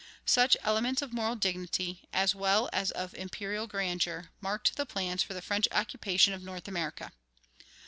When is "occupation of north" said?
5.71-6.67